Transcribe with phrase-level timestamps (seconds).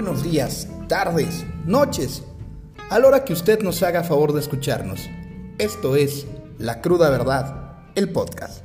[0.00, 2.22] buenos días, tardes, noches,
[2.88, 5.10] a la hora que usted nos haga favor de escucharnos.
[5.58, 6.24] Esto es
[6.56, 8.62] La Cruda Verdad, el podcast.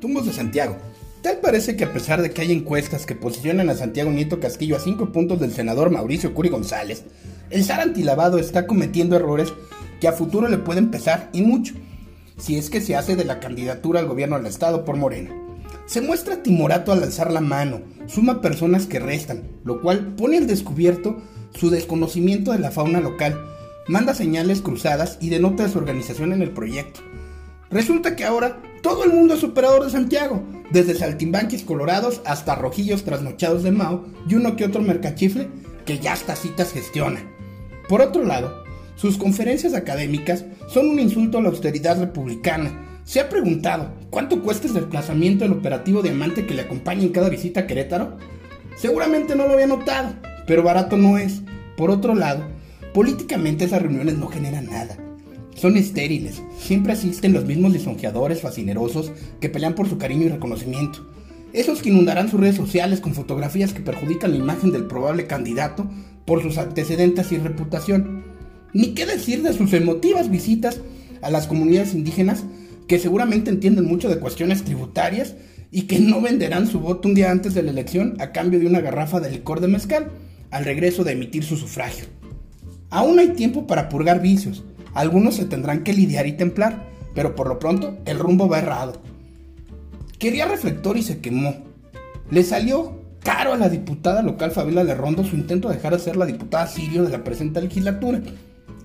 [0.00, 0.76] Tumbos de Santiago.
[1.22, 4.76] Tal parece que a pesar de que hay encuestas que posicionan a Santiago Nieto Castillo
[4.76, 7.02] a cinco puntos del senador Mauricio Curi González,
[7.50, 9.52] el zar antilavado está cometiendo errores
[10.00, 11.74] que a futuro le pueden pesar y mucho,
[12.38, 15.30] si es que se hace de la candidatura al gobierno del Estado por Morena.
[15.86, 20.46] Se muestra timorato al alzar la mano, suma personas que restan, lo cual pone al
[20.46, 21.22] descubierto
[21.54, 23.40] su desconocimiento de la fauna local,
[23.88, 27.00] manda señales cruzadas y denota su organización en el proyecto.
[27.70, 33.04] Resulta que ahora todo el mundo es operador de Santiago, desde saltimbanquis colorados hasta rojillos
[33.04, 35.48] trasnochados de Mao y uno que otro mercachifle
[35.84, 37.20] que ya hasta citas gestiona.
[37.88, 38.64] Por otro lado,
[38.96, 43.00] sus conferencias académicas son un insulto a la austeridad republicana.
[43.04, 47.28] ¿Se ha preguntado cuánto cuesta el desplazamiento del operativo diamante que le acompaña en cada
[47.28, 48.16] visita a Querétaro?
[48.76, 50.14] Seguramente no lo había notado,
[50.46, 51.42] pero barato no es.
[51.76, 52.42] Por otro lado,
[52.92, 54.96] políticamente esas reuniones no generan nada.
[55.54, 61.06] Son estériles, siempre asisten los mismos lisonjeadores fascinerosos que pelean por su cariño y reconocimiento.
[61.56, 65.90] Esos que inundarán sus redes sociales con fotografías que perjudican la imagen del probable candidato
[66.26, 68.24] por sus antecedentes y reputación.
[68.74, 70.82] Ni qué decir de sus emotivas visitas
[71.22, 72.44] a las comunidades indígenas
[72.86, 75.34] que seguramente entienden mucho de cuestiones tributarias
[75.70, 78.66] y que no venderán su voto un día antes de la elección a cambio de
[78.66, 80.10] una garrafa de licor de mezcal
[80.50, 82.04] al regreso de emitir su sufragio.
[82.90, 84.62] Aún hay tiempo para purgar vicios,
[84.92, 89.00] algunos se tendrán que lidiar y templar, pero por lo pronto el rumbo va errado.
[90.18, 91.54] Quería reflector y se quemó.
[92.30, 92.92] Le salió
[93.22, 96.26] caro a la diputada local Fabiola de Rondo su intento de dejar de ser la
[96.26, 98.20] diputada sirio de la presente legislatura.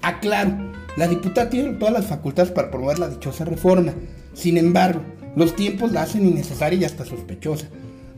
[0.00, 0.56] Aclaro,
[0.96, 3.92] la diputada tiene todas las facultades para promover la dichosa reforma.
[4.32, 5.02] Sin embargo,
[5.36, 7.66] los tiempos la hacen innecesaria y hasta sospechosa.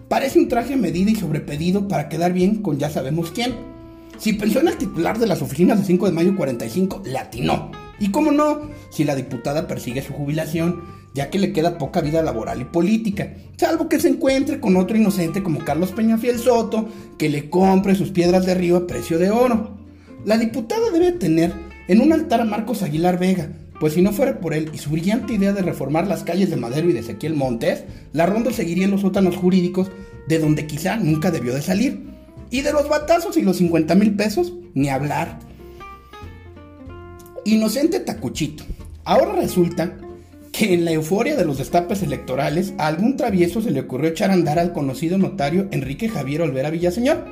[0.09, 3.54] Parece un traje medido y sobrepedido para quedar bien con ya sabemos quién.
[4.19, 7.71] Si pensó en el titular de las oficinas de 5 de mayo 45, latinó.
[8.00, 10.83] Y cómo no, si la diputada persigue su jubilación,
[11.15, 14.97] ya que le queda poca vida laboral y política, salvo que se encuentre con otro
[14.97, 19.31] inocente como Carlos Peñafiel Soto, que le compre sus piedras de río a precio de
[19.31, 19.77] oro.
[20.25, 21.53] La diputada debe tener
[21.89, 23.50] en un altar a Marcos Aguilar Vega,
[23.81, 26.56] pues si no fuera por él y su brillante idea de reformar las calles de
[26.56, 29.91] Madero y de Ezequiel Montes, la ronda seguiría en los sótanos jurídicos
[30.28, 32.10] de donde quizá nunca debió de salir.
[32.50, 35.39] Y de los batazos y los 50 mil pesos, ni hablar.
[37.45, 38.65] Inocente tacuchito.
[39.05, 39.97] Ahora resulta
[40.53, 44.31] que en la euforia de los destapes electorales a algún travieso se le ocurrió echar
[44.31, 47.25] a andar al conocido notario Enrique Javier Olvera Villaseñor,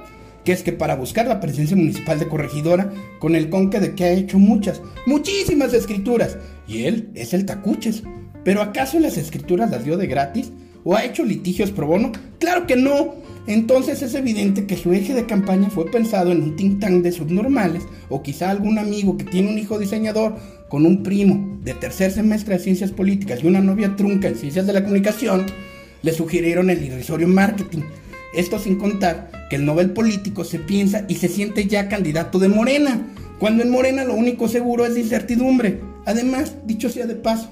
[0.44, 4.04] que es que para buscar la presidencia municipal de Corregidora, con el conque de que
[4.04, 8.02] ha hecho muchas, muchísimas escrituras, y él es el tacuches.
[8.44, 10.52] ¿Pero acaso las escrituras las dio de gratis?
[10.84, 12.12] ¿O ha hecho litigios pro bono?
[12.38, 13.16] Claro que no.
[13.46, 17.12] Entonces es evidente que su eje de campaña fue pensado en un think tank de
[17.12, 20.36] subnormales o quizá algún amigo que tiene un hijo diseñador
[20.68, 24.66] con un primo de tercer semestre de ciencias políticas y una novia trunca en ciencias
[24.66, 25.46] de la comunicación,
[26.02, 27.80] le sugirieron el irrisorio marketing.
[28.34, 32.48] Esto sin contar que el Nobel político se piensa y se siente ya candidato de
[32.48, 33.00] Morena,
[33.38, 35.80] cuando en Morena lo único seguro es incertidumbre.
[36.04, 37.48] Además, dicho sea de paso,